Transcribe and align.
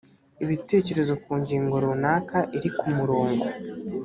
ibitekerezo 0.43 1.13
ku 1.23 1.31
ngingo 1.41 1.75
runaka 1.83 2.37
iri 2.57 2.69
ku 2.77 2.85
murongo 2.95 3.45